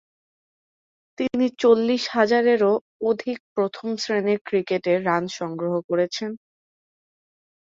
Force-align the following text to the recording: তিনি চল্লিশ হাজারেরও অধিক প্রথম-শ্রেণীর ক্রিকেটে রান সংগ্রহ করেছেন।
তিনি 1.17 1.45
চল্লিশ 1.61 2.03
হাজারেরও 2.15 2.73
অধিক 3.01 3.37
প্রথম-শ্রেণীর 3.55 4.39
ক্রিকেটে 4.45 4.93
রান 4.99 5.23
সংগ্রহ 5.39 5.73
করেছেন। 5.89 6.31